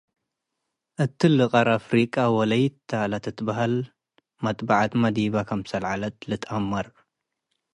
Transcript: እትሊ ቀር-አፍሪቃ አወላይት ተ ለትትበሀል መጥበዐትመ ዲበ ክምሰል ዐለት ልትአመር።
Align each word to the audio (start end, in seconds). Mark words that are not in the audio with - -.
እትሊ 1.03 1.37
ቀር-አፍሪቃ 1.53 2.13
አወላይት 2.25 2.75
ተ 2.89 2.91
ለትትበሀል 3.11 3.75
መጥበዐትመ 4.43 5.03
ዲበ 5.15 5.35
ክምሰል 5.47 5.83
ዐለት 5.91 6.17
ልትአመር። 6.29 6.87